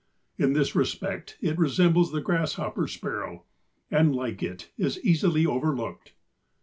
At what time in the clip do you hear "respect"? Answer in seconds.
0.73-1.37